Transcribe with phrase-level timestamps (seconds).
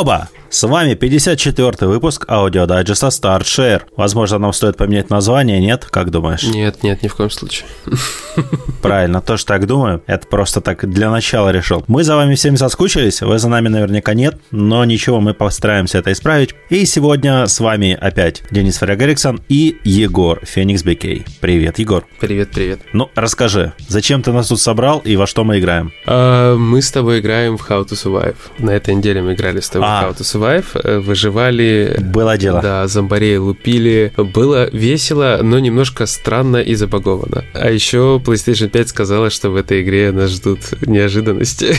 [0.00, 0.39] Nova.
[0.52, 3.82] С вами 54-й выпуск аудиодайджеста StartShare.
[3.96, 5.84] Возможно, нам стоит поменять название, нет?
[5.88, 6.42] Как думаешь?
[6.42, 7.68] Нет, нет, ни в коем случае.
[8.82, 10.02] Правильно, тоже так думаю.
[10.08, 11.84] Это просто так для начала решил.
[11.86, 16.10] Мы за вами всеми соскучились, вы за нами наверняка нет, но ничего, мы постараемся это
[16.10, 16.56] исправить.
[16.68, 21.24] И сегодня с вами опять Денис Варяг Эриксон и Егор Феникс Бекей.
[21.40, 22.04] Привет, Егор.
[22.18, 22.80] Привет, привет.
[22.92, 25.92] Ну, расскажи, зачем ты нас тут собрал и во что мы играем?
[26.06, 28.34] А, мы с тобой играем в How to Survive.
[28.58, 30.02] На этой неделе мы играли с тобой А.
[30.02, 30.39] в How to Survive,
[30.74, 31.96] э, выживали...
[32.00, 32.60] Было дело.
[32.60, 34.12] Да, зомбарей лупили.
[34.16, 37.44] Было весело, но немножко странно и забаговано.
[37.54, 41.76] А еще PlayStation 5 сказала, что в этой игре нас ждут неожиданности.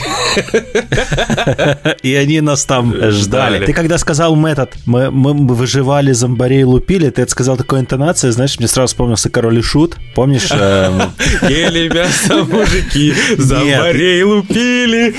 [2.02, 3.10] И они нас там ждали.
[3.10, 3.66] Ждали.
[3.66, 8.58] Ты когда сказал метод, мы, мы выживали, зомбарей лупили, ты это сказал такой интонацией, знаешь,
[8.58, 9.96] мне сразу вспомнился Король и Шут.
[10.14, 10.48] Помнишь?
[10.52, 11.12] эм,
[11.48, 15.14] Ели мясо мужики, зомбарей лупили.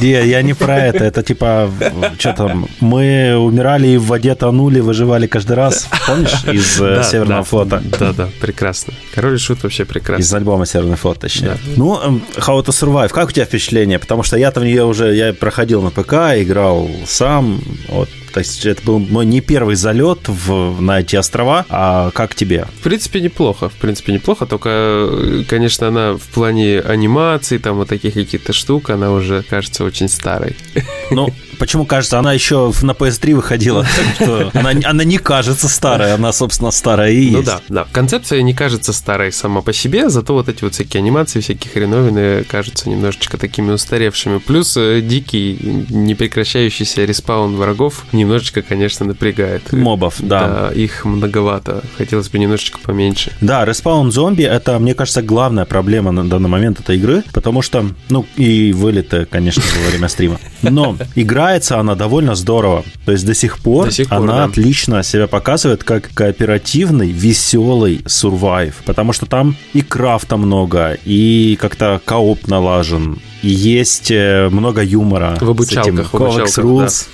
[0.00, 1.04] Не, я не про это.
[1.04, 1.70] Это типа,
[2.18, 5.88] что там, мы умирали и в воде тонули, выживали каждый раз.
[6.06, 6.44] Помнишь?
[6.52, 7.82] Из э, Да, Северного да, флота.
[7.98, 8.92] Да, да, прекрасно.
[9.14, 10.22] Король и Шут вообще прекрасно.
[10.22, 11.48] Из альбома Северный флот, точнее.
[11.50, 11.56] Да.
[11.76, 13.98] Ну, эм, How to Survive, как у тебя впечатление?
[13.98, 18.64] Потому что я-то в нее уже, я проходил на ПК, играл сам, вот, то есть
[18.64, 22.66] это был мой не первый залет в, на эти острова, а как тебе?
[22.80, 23.68] В принципе, неплохо.
[23.68, 24.46] В принципе, неплохо.
[24.46, 29.84] Только, э, конечно, она в плане анимации, там вот таких каких-то штук, она уже кажется
[29.84, 30.56] очень старой.
[31.10, 33.86] Ну, почему кажется, она еще на PS3 выходила,
[34.54, 37.36] она, она не кажется старой, она, собственно, старая и есть.
[37.36, 37.86] Ну да, да.
[37.92, 42.44] Концепция не кажется старой сама по себе, зато вот эти вот всякие анимации, всякие хреновины
[42.44, 44.38] кажутся немножечко такими устаревшими.
[44.38, 45.58] Плюс э, дикий,
[45.90, 49.72] непрекращающийся респаун врагов немножечко, конечно, напрягает.
[49.72, 50.48] Мобов, да.
[50.48, 51.82] Да, их многовато.
[51.98, 53.32] Хотелось бы немножечко поменьше.
[53.40, 57.84] Да, респаун зомби это, мне кажется, главная проблема на данный момент этой игры, потому что,
[58.08, 60.38] ну, и вылеты, конечно, во время стрима.
[60.62, 62.84] Но играется она довольно здорово.
[63.04, 64.44] То есть до сих пор, До сих пор, она да.
[64.44, 68.76] отлично себя показывает как кооперативный, веселый survive.
[68.84, 73.18] Потому что там и крафта много, и как-то кооп налажен.
[73.42, 75.36] И есть э, много юмора.
[75.40, 77.06] В обучалках, с этим в обучалках, Rules.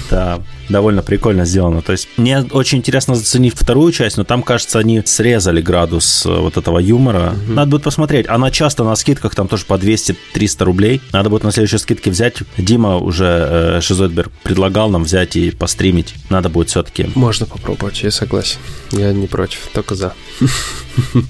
[0.10, 1.82] Да, довольно прикольно сделано.
[1.82, 6.28] То есть мне очень интересно заценить вторую часть, но там, кажется, они срезали градус э,
[6.28, 7.34] вот этого юмора.
[7.48, 8.28] Надо будет посмотреть.
[8.28, 11.00] Она часто на скидках, там тоже по 200-300 рублей.
[11.12, 12.38] Надо будет на следующей скидке взять.
[12.56, 16.14] Дима уже, э, Шизотберг, предлагал нам взять и постримить.
[16.30, 17.10] Надо будет все-таки.
[17.14, 18.58] Можно попробовать, я согласен.
[18.92, 20.14] Я не против, только за.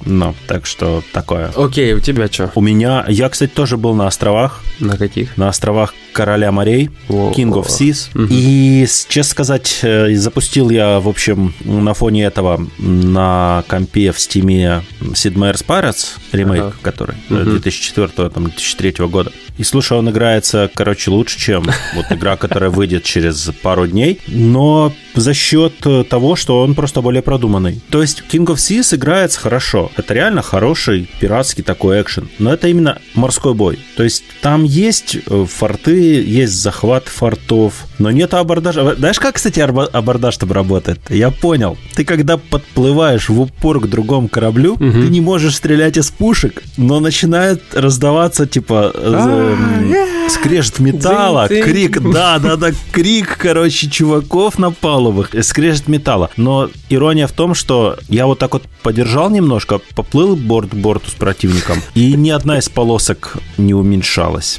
[0.07, 1.53] Ну, так что такое.
[1.55, 2.51] Окей, у тебя что?
[2.55, 3.05] У меня...
[3.07, 4.63] Я, кстати, тоже был на островах.
[4.81, 5.37] На каких?
[5.37, 7.69] на островах Короля морей, King of.
[7.69, 8.11] Seas.
[8.31, 14.83] И, честно сказать, э, запустил я, в общем, на фоне этого на компе в стиме
[15.01, 16.75] Sid Meier's Pirates, ремейк, Ага.
[16.83, 17.15] который.
[17.29, 19.33] 2004 там, 2003 года.
[19.57, 24.93] И слушай, он играется, короче, лучше, чем вот игра, которая выйдет через пару дней, но
[25.15, 27.81] за счет э, того, что он просто более продуманный.
[27.91, 29.91] То есть King of Seas играется хорошо.
[29.97, 32.29] Это реально хороший пиратский такой экшен.
[32.39, 33.79] Но это именно морской бой.
[33.97, 35.17] То есть там есть
[35.49, 38.95] форты, есть захват фортов, но нет абордажа.
[38.95, 41.01] Знаешь, как, кстати, абордаж там работает?
[41.11, 41.77] Я понял.
[41.95, 44.93] Ты когда подплываешь в упор к другому кораблю, Мгм.
[45.03, 49.91] ты не можешь стрелять из пушек, но начинает раздаваться, типа, э, м,
[50.29, 56.31] скрежет металла, крик, да, да, да, крик, короче, чуваков на палубах, э, скрежет металла.
[56.37, 61.11] Но ирония в том, что я вот так вот подержал немножко, поплыл борт к борту
[61.11, 64.59] с противником, и ни одна из полосок не уменьшалась.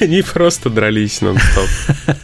[0.00, 1.68] Они просто дрались нон-стоп.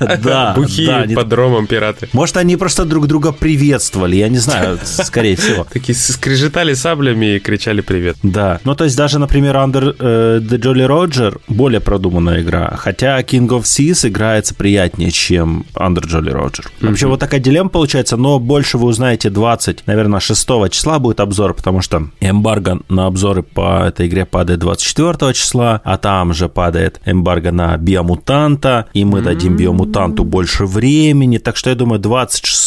[0.23, 2.09] Да, Бухие под ромом пираты.
[2.13, 5.67] Может, они просто друг друга приветствовали, я не знаю, скорее всего.
[5.73, 8.17] Такие скрежетали саблями и кричали привет.
[8.23, 8.61] Да.
[8.65, 12.60] Ну, то есть даже, например, Under э, the Jolly Roger более продуманная игра.
[12.77, 16.67] Хотя King of Seas играется приятнее, чем Under Jolly Roger.
[16.81, 21.55] Вообще, вот такая дилемма получается, но больше вы узнаете 20, наверное, 6 числа будет обзор,
[21.55, 27.01] потому что эмбарго на обзоры по этой игре падает 24 числа, а там же падает
[27.05, 31.39] эмбарго на Биомутанта, и мы дадим Биомутанту больше времени.
[31.39, 32.61] Так что я думаю, 26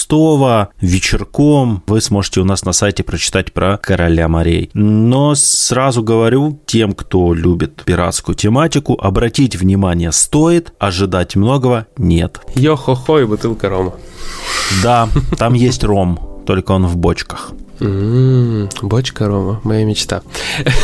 [0.81, 4.69] вечерком вы сможете у нас на сайте прочитать про Короля морей.
[4.73, 12.39] Но сразу говорю тем, кто любит пиратскую тематику, обратить внимание стоит, ожидать многого нет.
[12.55, 13.93] Йо-хо-хо и бутылка рома.
[14.81, 15.07] Да,
[15.37, 17.51] там есть ром, только он в бочках.
[17.79, 20.21] М, Бочка рома, моя мечта.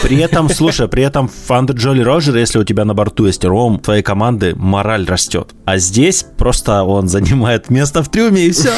[0.04, 3.46] При этом, слушай, при этом в Under Jolly Roger, если у тебя на борту есть
[3.46, 5.52] ром, твоей команды мораль растет.
[5.66, 8.74] А здесь просто он занимает место в трюме и все.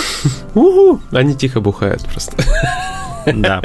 [1.12, 2.36] Они тихо бухают просто.
[3.26, 3.62] Да.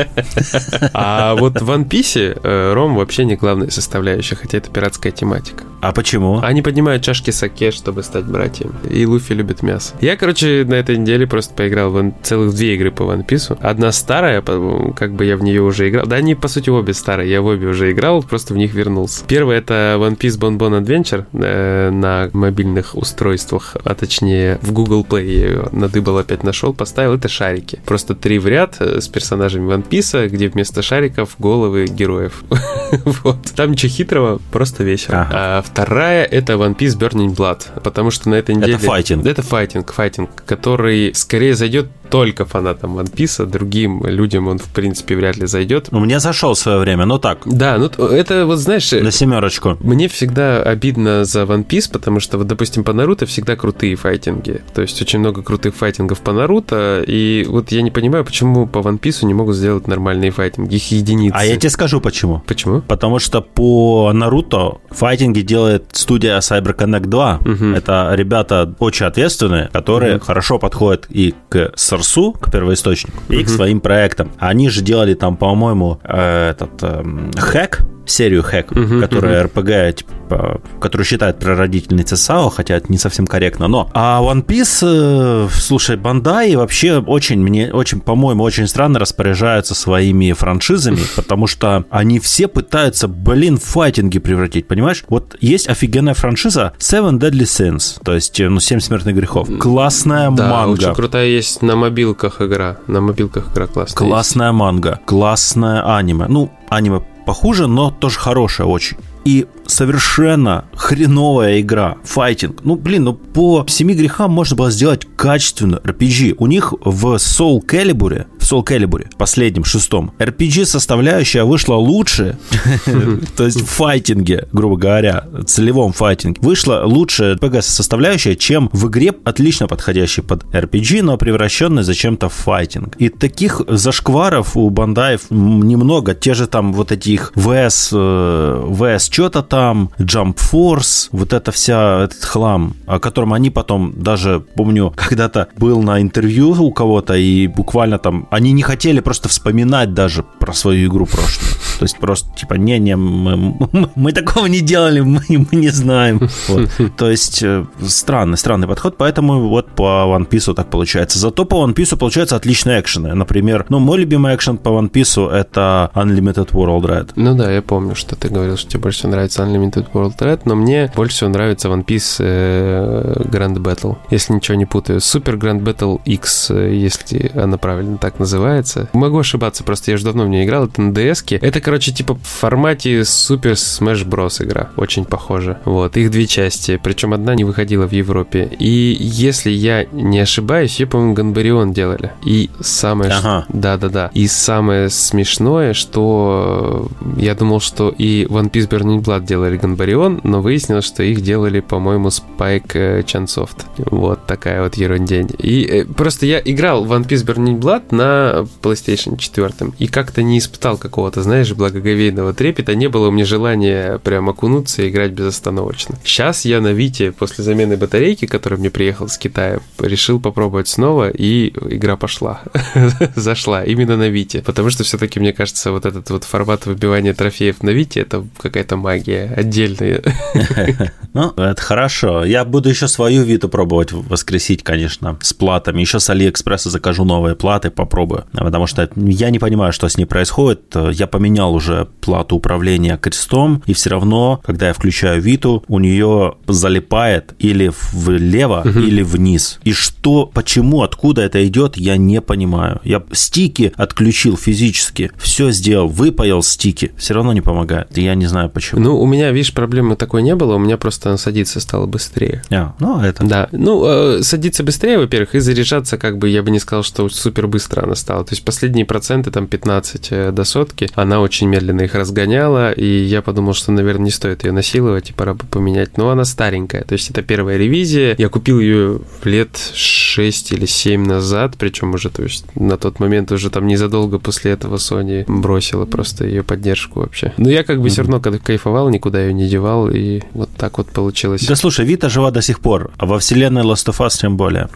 [0.92, 5.64] А вот в One Piece э, ром вообще не главная составляющая, хотя это пиратская тематика.
[5.86, 6.40] А почему?
[6.42, 8.72] Они поднимают чашки саке, чтобы стать братьями.
[8.90, 9.94] И Луфи любит мясо.
[10.00, 13.56] Я, короче, на этой неделе просто поиграл в целых две игры по One Piece.
[13.60, 16.04] Одна старая, как бы я в нее уже играл.
[16.06, 17.30] Да, они, по сути, обе старые.
[17.30, 19.24] Я в обе уже играл, просто в них вернулся.
[19.28, 25.06] Первая это One Piece Bon Bon Adventure э, на мобильных устройствах, а точнее в Google
[25.08, 27.14] Play я ее надыбал опять нашел, поставил.
[27.14, 27.78] Это шарики.
[27.86, 32.42] Просто три в ряд э, с персонажами One Piece, где вместо шариков головы героев.
[33.04, 33.38] вот.
[33.54, 35.20] Там ничего хитрого, просто весело.
[35.20, 35.30] Ага.
[35.32, 38.76] А вторая это One Piece Burning Blood, потому что на этой неделе...
[38.76, 39.26] Это файтинг.
[39.26, 44.68] Это файтинг, файтинг, который скорее зайдет только фанатам One Piece, а другим людям он, в
[44.68, 45.88] принципе, вряд ли зайдет.
[45.90, 47.38] У меня зашел в свое время, но так.
[47.44, 48.90] Да, ну это вот, знаешь...
[48.92, 49.76] На семерочку.
[49.80, 54.62] Мне всегда обидно за One Piece, потому что, вот, допустим, по Наруто всегда крутые файтинги.
[54.74, 58.78] То есть очень много крутых файтингов по Наруто, и вот я не понимаю, почему по
[58.78, 60.74] One Piece не могут сделать нормальные файтинги.
[60.74, 61.34] Их единицы.
[61.36, 62.42] А я тебе скажу, почему.
[62.46, 62.82] Почему?
[62.82, 67.40] Потому что по Наруто файтинги делает студия CyberConnect 2.
[67.44, 67.64] Угу.
[67.76, 70.24] Это ребята очень ответственные, которые угу.
[70.24, 74.32] хорошо подходят и к Сорсу, к первоисточнику, и к своим проектам.
[74.38, 77.04] Они же делали там, по-моему, э, этот э,
[77.36, 79.52] хэк, серию хэк, uh-huh, которая uh-huh.
[79.52, 83.90] RPG, типа, которую считают прародительницей САО, хотя это не совсем корректно, но...
[83.94, 90.32] А One Piece, э, слушай, Бандай вообще очень, мне очень, по-моему, очень странно распоряжаются своими
[90.32, 95.04] франшизами, потому что они все пытаются, блин, файтинги превратить, понимаешь?
[95.08, 99.48] Вот есть офигенная франшиза Seven Deadly Sins, то есть, ну, Семь смертных грехов.
[99.60, 100.80] Классная да, манга.
[100.80, 102.78] очень крутая есть на мобилках игра.
[102.88, 103.96] На мобилках игра классная.
[103.96, 104.58] Классная есть.
[104.58, 106.26] манга, классная аниме.
[106.28, 108.96] Ну, аниме похуже, но тоже хорошая очень.
[109.24, 112.60] И совершенно хреновая игра, файтинг.
[112.64, 116.36] Ну, блин, ну по семи грехам можно было сделать качественную RPG.
[116.38, 122.38] У них в Soul Calibur, в Soul Calibur, последнем, шестом, RPG составляющая вышла лучше,
[123.36, 129.12] то есть в файтинге, грубо говоря, целевом файтинге, вышла лучше RPG составляющая, чем в игре
[129.24, 132.96] отлично подходящей под RPG, но превращенной зачем-то в файтинг.
[132.96, 136.14] И таких зашкваров у бандаев немного.
[136.14, 139.55] Те же там вот эти их VS, VS что-то там,
[139.98, 145.82] Jump Force, вот это вся, этот хлам, о котором они потом даже, помню, когда-то был
[145.82, 150.88] на интервью у кого-то, и буквально там, они не хотели просто вспоминать даже про свою
[150.88, 151.56] игру прошлую.
[151.78, 156.20] То есть просто типа, не-не, мы, мы, мы такого не делали, мы, мы не знаем.
[156.48, 156.70] Вот.
[156.96, 161.18] То есть э, странный, странный подход, поэтому вот по One Piece так получается.
[161.18, 163.14] Зато по One Piece получается отличные экшены.
[163.14, 167.10] Например, ну, мой любимый экшен по One Piece это Unlimited World Red.
[167.16, 170.42] Ну да, я помню, что ты говорил, что тебе больше всего нравится Unlimited World Red,
[170.44, 174.98] но мне больше всего нравится One Piece э, Grand Battle, если ничего не путаю.
[174.98, 178.88] Super Grand Battle X, э, если она правильно так называется.
[178.92, 181.38] Могу ошибаться, просто я уже давно в нее играл, это на DS.
[181.40, 184.42] Это, короче, типа в формате Super Smash Bros.
[184.44, 185.58] игра, очень похоже.
[185.64, 188.50] Вот, их две части, причем одна не выходила в Европе.
[188.58, 192.12] И если я не ошибаюсь, ее, по-моему, Ганбарион делали.
[192.24, 193.12] И самое...
[193.12, 193.46] Ага.
[193.48, 194.10] Да-да-да.
[194.14, 200.40] И самое смешное, что я думал, что и One Piece Burning Blood делали Ганбарион, но
[200.40, 203.64] выяснилось, что их делали, по-моему, Spike Chunsoft.
[203.76, 205.30] Вот такая вот ерундень.
[205.38, 210.22] И э, просто я играл в One Piece Burning Blood на PlayStation 4 и как-то
[210.22, 215.12] не испытал какого-то, знаешь, благоговейного трепета, не было у меня желания прям окунуться и играть
[215.12, 215.96] безостановочно.
[216.04, 221.10] Сейчас я на Вите после замены батарейки, которая мне приехал с Китая, решил попробовать снова,
[221.10, 222.42] и игра пошла.
[223.16, 224.42] Зашла именно на Вите.
[224.42, 228.76] Потому что все-таки, мне кажется, вот этот вот формат выбивания трофеев на Вите, это какая-то
[228.76, 230.02] магия отдельная.
[231.16, 232.26] Ну, это хорошо.
[232.26, 235.80] Я буду еще свою Виту пробовать воскресить, конечно, с платами.
[235.80, 238.26] Еще с Алиэкспресса закажу новые платы, попробую.
[238.32, 240.76] Потому что я не понимаю, что с ней происходит.
[240.92, 246.34] Я поменял уже плату управления крестом, и все равно, когда я включаю Виту, у нее
[246.46, 248.78] залипает или влево, угу.
[248.80, 249.58] или вниз.
[249.64, 252.80] И что, почему, откуда это идет, я не понимаю.
[252.84, 257.96] Я стики отключил физически, все сделал, выпаял стики, все равно не помогает.
[257.96, 258.80] Я не знаю почему.
[258.80, 262.42] Ну, у меня, видишь, проблемы такой не было, у меня просто она садиться стало быстрее.
[262.50, 263.24] А, ну, это...
[263.24, 263.84] Да, ну,
[264.18, 267.82] э, садиться быстрее, во-первых, и заряжаться, как бы, я бы не сказал, что супер быстро
[267.82, 268.24] она стала.
[268.24, 272.86] То есть последние проценты, там, 15 э, до сотки, она очень медленно их разгоняла, и
[272.86, 275.96] я подумал, что, наверное, не стоит ее насиловать, и пора бы поменять.
[275.96, 278.14] Но она старенькая, то есть это первая ревизия.
[278.18, 283.32] Я купил ее лет 6 или 7 назад, причем уже, то есть на тот момент
[283.32, 287.32] уже там незадолго после этого Sony бросила просто ее поддержку вообще.
[287.36, 287.90] Но я как бы mm-hmm.
[287.90, 291.46] все равно когда кайфовал, никуда ее не девал, и вот так вот получилось.
[291.46, 294.68] Да слушай, Вита жива до сих пор, а во вселенной Last of Us тем более.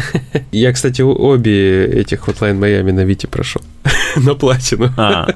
[0.52, 3.62] Я, кстати, обе этих Hotline Miami на Вите прошел.
[4.16, 4.92] На платину.
[4.96, 5.28] А,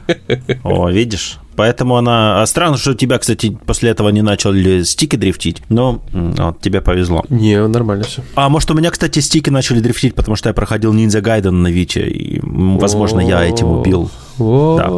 [0.64, 1.38] о, видишь?
[1.56, 2.42] Поэтому она...
[2.42, 7.24] А странно, что тебя, кстати, после этого не начали стики дрифтить, но вот, тебе повезло.
[7.28, 8.22] Не, нормально все.
[8.34, 11.68] А может, у меня, кстати, стики начали дрифтить, потому что я проходил ниндзя гайден на
[11.68, 14.10] Вите, и, возможно, я этим убил.
[14.38, 14.90] Да.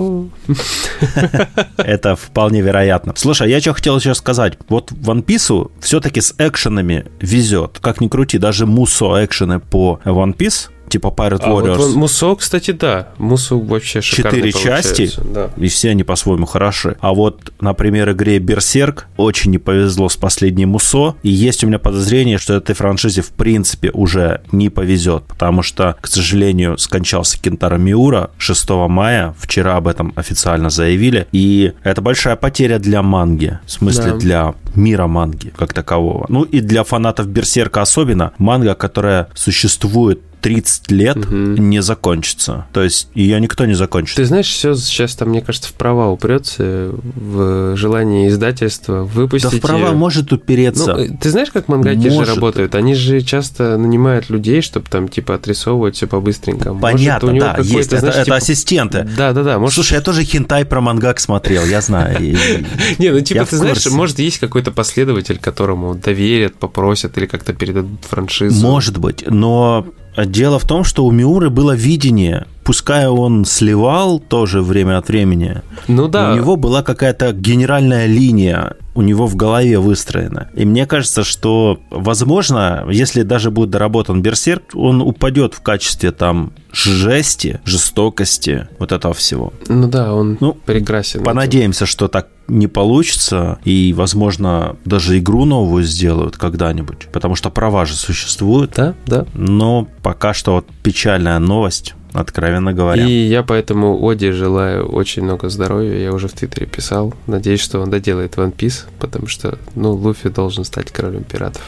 [1.76, 3.12] Это вполне вероятно.
[3.16, 4.58] Слушай, я что хотел сейчас сказать.
[4.68, 7.78] Вот One Piece все-таки с экшенами везет.
[7.80, 11.76] Как ни крути, даже мусо экшены по One Piece типа Pirate а Warriors.
[11.76, 13.08] Вот Мусо, кстати, да.
[13.18, 15.50] Мусо вообще шикарный Четыре части, да.
[15.56, 16.96] и все они по-своему хороши.
[17.00, 21.80] А вот, например, игре Берсерк очень не повезло с последней Мусо, и есть у меня
[21.80, 27.76] подозрение, что этой франшизе в принципе уже не повезет, потому что, к сожалению, скончался Кентара
[27.76, 33.72] Миура 6 мая, вчера об этом официально заявили, и это большая потеря для манги, в
[33.72, 34.16] смысле да.
[34.16, 36.26] для мира манги как такового.
[36.28, 41.34] Ну и для фанатов Берсерка особенно, манга, которая существует 30 лет угу.
[41.34, 42.66] не закончится.
[42.74, 44.16] То есть ее никто не закончит.
[44.16, 49.56] Ты знаешь, все сейчас там, мне кажется, в права упрется, в желание издательства выпустить Да
[49.56, 49.94] в права ее.
[49.94, 50.96] может упереться.
[50.96, 52.26] Ну, ты знаешь, как мангаки может.
[52.26, 52.74] же работают?
[52.74, 56.78] Они же часто нанимают людей, чтобы там, типа, отрисовывать все по-быстренькому.
[56.78, 57.92] Понятно, может, да, есть.
[57.94, 58.36] Это, знаешь, это типа...
[58.36, 59.08] ассистенты.
[59.16, 59.58] Да, да, да.
[59.58, 59.76] Может...
[59.76, 62.18] Слушай, я тоже хентай про мангак смотрел, я знаю.
[62.98, 68.04] Не, ну типа, ты знаешь, может, есть какой-то последователь, которому доверят, попросят или как-то передадут
[68.04, 68.66] франшизу.
[68.66, 74.62] Может быть, но Дело в том, что у Миуры было видение, пускай он сливал тоже
[74.62, 76.32] время от времени, ну да.
[76.32, 80.48] у него была какая-то генеральная линия, у него в голове выстроена.
[80.54, 86.52] И мне кажется, что, возможно, если даже будет доработан Берсерк, он упадет в качестве там
[86.72, 89.52] жести, жестокости, вот этого всего.
[89.68, 91.22] Ну да, он ну, прекрасен.
[91.22, 97.84] Понадеемся, что так не получится, и, возможно, даже игру новую сделают когда-нибудь, потому что права
[97.84, 98.72] же существуют.
[98.76, 99.26] Да, да.
[99.34, 103.04] Но пока что вот печальная новость откровенно говоря.
[103.04, 105.98] И я поэтому Оди желаю очень много здоровья.
[105.98, 107.12] Я уже в Твиттере писал.
[107.26, 111.62] Надеюсь, что он доделает One Piece, потому что, ну, Луфи должен стать королем пиратов.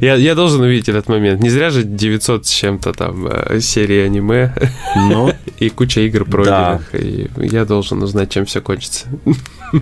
[0.00, 1.42] я, должен увидеть этот момент.
[1.42, 4.54] Не зря же 900 с чем-то там э, серии аниме
[4.96, 6.94] ну, и куча игр пройденных.
[6.94, 9.06] И я должен узнать, чем все кончится.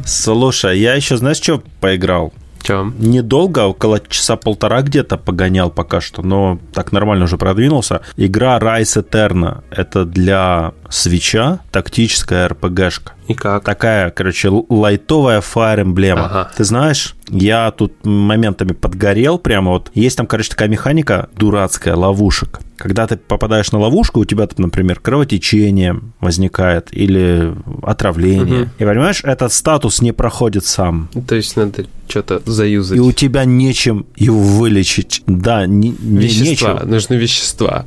[0.04, 2.32] Слушай, я еще, знаешь, что поиграл?
[2.62, 2.94] Чем?
[2.98, 8.02] Недолго, около часа полтора где-то погонял пока что, но так нормально уже продвинулся.
[8.16, 9.62] Игра Rise Eterna.
[9.70, 13.12] Это для свеча, тактическая РПГшка.
[13.28, 13.64] И как?
[13.64, 16.18] Такая, короче, лайтовая Fire Emblem.
[16.18, 16.50] Ага.
[16.56, 19.90] Ты знаешь, я тут моментами подгорел прямо вот.
[19.94, 22.58] Есть там, короче, такая механика дурацкая, ловушек.
[22.76, 28.62] Когда ты попадаешь на ловушку, у тебя, например, кровотечение возникает или отравление.
[28.62, 28.70] Угу.
[28.78, 31.08] И понимаешь, этот статус не проходит сам.
[31.28, 32.96] То есть надо что-то заюзать.
[32.96, 35.22] И у тебя нечем его вылечить.
[35.26, 36.72] Да, не, вещества.
[36.72, 36.90] нечем.
[36.90, 37.86] Нужны вещества.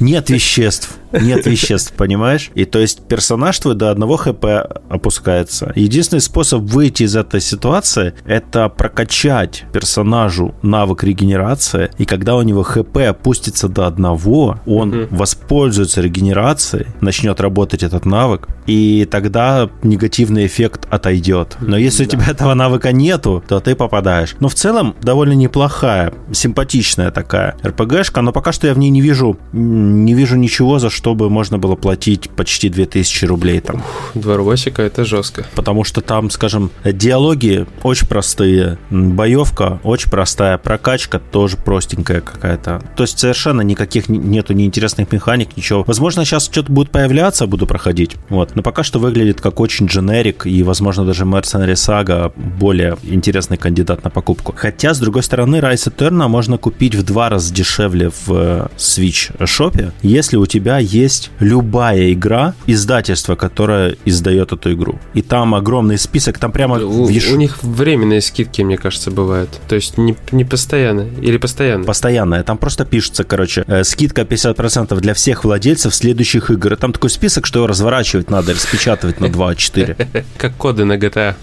[0.00, 0.97] Нет веществ.
[1.12, 2.50] Нет веществ, понимаешь?
[2.54, 4.44] И то есть персонаж твой до одного хп
[4.88, 5.72] опускается.
[5.74, 12.62] Единственный способ выйти из этой ситуации– это прокачать персонажу навык регенерации, и когда у него
[12.62, 20.46] хп опустится до одного, он mm воспользуется регенерацией, начнет работать этот навык, и тогда негативный
[20.46, 21.56] эффект отойдет.
[21.60, 22.08] Но если да.
[22.08, 24.36] у тебя этого навыка нету, то ты попадаешь.
[24.40, 29.00] Но в целом довольно неплохая, симпатичная такая РПГшка, но пока что я в ней не
[29.00, 33.84] вижу, не вижу ничего, за чтобы можно было платить почти 2000 рублей там.
[34.14, 35.46] Два рубасика это жестко.
[35.54, 42.82] Потому что там, скажем, диалоги очень простые, боевка очень простая, прокачка тоже простенькая какая-то.
[42.96, 45.84] То есть совершенно никаких нету неинтересных механик, ничего.
[45.86, 48.16] Возможно, сейчас что-то будет появляться, буду проходить.
[48.28, 48.56] Вот.
[48.56, 54.02] Но пока что выглядит как очень дженерик, и, возможно, даже Mercenary Saga более интересный кандидат
[54.02, 54.52] на покупку.
[54.56, 59.46] Хотя, с другой стороны, Rise Eterna можно купить в два раза дешевле в э, Switch
[59.46, 64.98] шопе, если у тебя есть любая игра, издательство, которое издает эту игру.
[65.14, 66.78] И там огромный список, там прямо...
[66.78, 67.30] У, виш...
[67.30, 69.50] у них временные скидки, мне кажется, бывают.
[69.68, 71.84] То есть не, не постоянно или постоянно?
[71.84, 72.42] Постоянная.
[72.42, 76.72] Там просто пишется, короче, э, скидка 50% для всех владельцев следующих игр.
[76.72, 80.24] И там такой список, что его разворачивать надо, распечатывать на 2.4.
[80.38, 81.34] Как коды на GTA.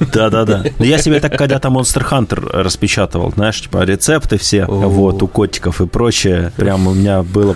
[0.12, 0.64] Да-да-да.
[0.78, 5.86] Я себе так когда-то Monster Hunter распечатывал, знаешь, типа рецепты все, вот, у котиков и
[5.86, 6.52] прочее.
[6.56, 7.54] Прям у меня было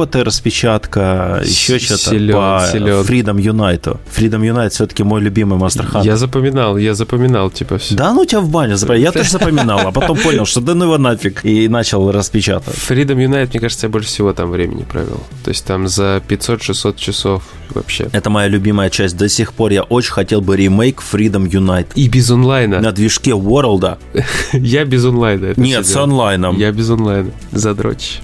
[0.00, 3.02] фармспоты распечатка, еще что-то по силен.
[3.02, 3.98] Freedom Unite.
[4.16, 6.04] Freedom Unite все-таки мой любимый Hunter.
[6.04, 7.94] Я запоминал, я запоминал, типа все.
[7.94, 9.04] Да, ну тебя в бане запоминал.
[9.04, 12.78] Я тоже запоминал, а потом понял, что да ну его нафиг, и начал распечатывать.
[12.78, 15.22] Freedom Unite, мне кажется, я больше всего там времени провел.
[15.44, 18.08] То есть там за 500-600 часов вообще.
[18.12, 19.16] Это моя любимая часть.
[19.16, 21.88] До сих пор я очень хотел бы ремейк Freedom Unite.
[21.94, 22.80] И без онлайна.
[22.80, 23.98] На движке World.
[24.52, 25.54] Я без онлайна.
[25.56, 26.56] Нет, с онлайном.
[26.56, 27.30] Я без онлайна.
[27.52, 28.20] Задрочь.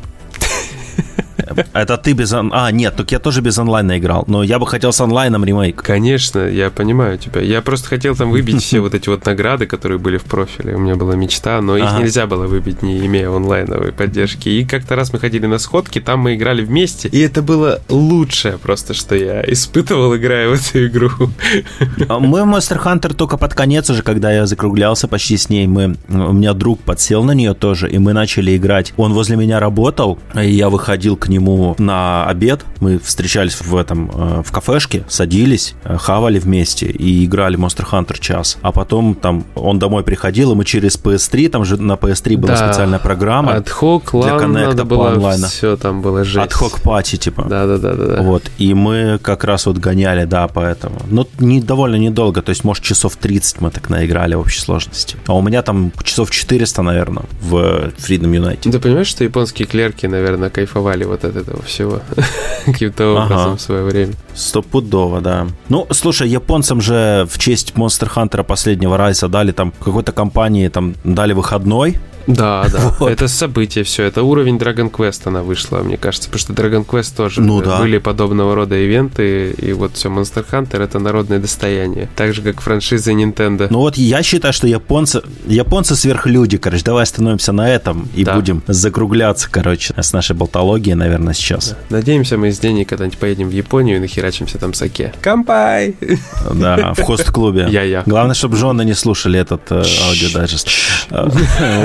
[1.72, 2.32] Это ты без...
[2.32, 5.82] А, нет, так я тоже без онлайна играл, но я бы хотел с онлайном ремейк.
[5.82, 7.40] Конечно, я понимаю тебя.
[7.40, 10.75] Я просто хотел там выбить все вот эти вот награды, которые были в профиле.
[10.75, 14.48] У меня была мечта, но их нельзя было выбить, не имея онлайновой поддержки.
[14.48, 18.58] И как-то раз мы ходили на сходки, там мы играли вместе, и это было лучшее
[18.58, 21.10] просто, что я испытывал, играя в эту игру.
[22.08, 25.66] А мы в Monster Hunter только под конец уже, когда я закруглялся почти с ней,
[25.66, 28.92] мы, у меня друг подсел на нее тоже, и мы начали играть.
[28.96, 31.45] Он возле меня работал, и я выходил к нему
[31.78, 37.58] на обед, мы встречались в этом, э, в кафешке, садились, э, хавали вместе и играли
[37.58, 38.58] Monster Hunter час.
[38.62, 42.54] А потом там он домой приходил, и мы через PS3, там же на PS3 была
[42.54, 42.68] да.
[42.68, 45.46] специальная программа Ad для коннекта по онлайну.
[45.46, 46.52] Все там было жесть.
[46.52, 47.46] Ad пати, типа.
[47.48, 48.22] Да, да, да, да.
[48.22, 48.50] Вот.
[48.58, 50.96] И мы как раз вот гоняли, да, поэтому.
[51.08, 55.16] Но не, довольно недолго, то есть, может, часов 30 мы так наиграли в общей сложности.
[55.26, 57.56] А у меня там часов 400, наверное, в
[57.98, 58.70] Freedom United.
[58.70, 62.00] Ты понимаешь, что японские клерки, наверное, кайфовали вот от этого всего
[62.64, 63.56] каким-то образом ага.
[63.56, 64.12] в свое время?
[64.34, 65.46] Стопудово, да.
[65.68, 70.94] Ну, слушай, японцам же в честь Monster Hunter последнего райса дали там какой-то компании, там
[71.04, 72.94] дали выходной, да, да.
[72.98, 73.10] Вот.
[73.10, 74.04] Это событие все.
[74.04, 76.28] Это уровень Dragon Quest она вышла, мне кажется.
[76.28, 77.78] Потому что Dragon Quest тоже ну, да.
[77.78, 79.50] были подобного рода ивенты.
[79.52, 82.08] И вот все, Monster Hunter это народное достояние.
[82.16, 83.68] Так же, как франшиза Nintendo.
[83.70, 86.84] Ну вот я считаю, что японцы, японцы сверхлюди, короче.
[86.84, 88.34] Давай остановимся на этом и да.
[88.34, 91.71] будем закругляться, короче, с нашей болтологией, наверное, сейчас.
[91.71, 91.97] Да.
[91.97, 95.12] Надеемся, мы с Деней когда-нибудь поедем в Японию и нахерачимся там саке.
[95.21, 95.95] Кампай!
[96.54, 97.66] Да, в хост-клубе.
[97.71, 98.02] Я-я.
[98.06, 100.68] Главное, чтобы жены не слушали этот э, аудиодайджест.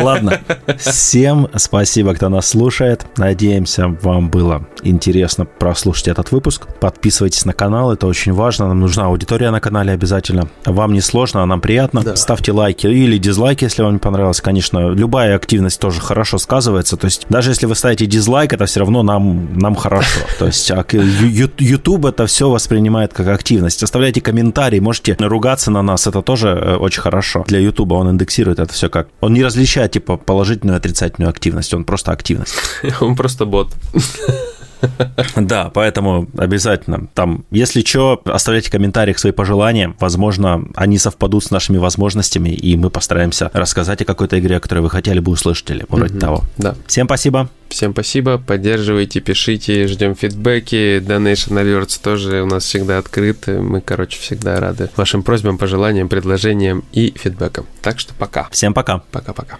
[0.01, 0.39] Ладно,
[0.77, 3.05] Всем спасибо, кто нас слушает.
[3.17, 6.67] Надеемся, вам было интересно прослушать этот выпуск.
[6.79, 8.67] Подписывайтесь на канал, это очень важно.
[8.67, 10.49] Нам нужна аудитория на канале обязательно.
[10.65, 12.01] Вам не сложно, а нам приятно.
[12.03, 12.15] Да.
[12.15, 14.41] Ставьте лайки или дизлайки, если вам не понравилось.
[14.41, 16.97] Конечно, любая активность тоже хорошо сказывается.
[16.97, 20.21] То есть даже если вы ставите дизлайк, это все равно нам, нам хорошо.
[20.39, 23.83] То есть а YouTube это все воспринимает как активность.
[23.83, 27.43] Оставляйте комментарии, можете ругаться на нас, это тоже э, очень хорошо.
[27.47, 29.07] Для YouTube он индексирует это все как...
[29.21, 32.55] Он не различает, типа, положительную и отрицательную активность, он просто активность.
[33.01, 33.73] Он просто бот.
[35.35, 39.95] Да, поэтому обязательно там, если что, оставляйте в комментариях свои пожелания.
[39.99, 44.89] Возможно, они совпадут с нашими возможностями, и мы постараемся рассказать о какой-то игре, которую вы
[44.89, 46.43] хотели бы услышать или вроде того.
[46.57, 46.75] Да.
[46.87, 47.49] Всем спасибо.
[47.69, 50.99] Всем спасибо, поддерживайте, пишите, ждем фидбэки.
[50.99, 53.61] Donation Alerts тоже у нас всегда открыты.
[53.61, 57.65] Мы, короче, всегда рады вашим просьбам, пожеланиям, предложениям и фидбэкам.
[57.81, 58.49] Так что пока.
[58.51, 59.03] Всем пока.
[59.11, 59.57] Пока-пока.